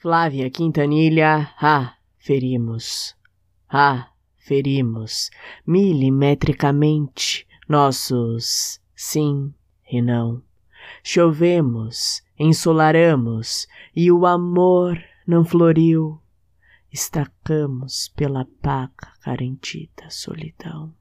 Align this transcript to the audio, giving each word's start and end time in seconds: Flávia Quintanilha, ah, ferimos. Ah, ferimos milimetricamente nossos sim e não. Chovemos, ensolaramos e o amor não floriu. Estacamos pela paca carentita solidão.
Flávia 0.00 0.48
Quintanilha, 0.48 1.52
ah, 1.60 1.96
ferimos. 2.18 3.16
Ah, 3.68 4.12
ferimos 4.36 5.28
milimetricamente 5.66 7.44
nossos 7.68 8.80
sim 8.94 9.52
e 9.90 10.00
não. 10.00 10.40
Chovemos, 11.02 12.22
ensolaramos 12.38 13.66
e 13.94 14.12
o 14.12 14.24
amor 14.24 15.02
não 15.26 15.44
floriu. 15.44 16.22
Estacamos 16.92 18.08
pela 18.14 18.46
paca 18.62 19.12
carentita 19.20 20.08
solidão. 20.10 20.94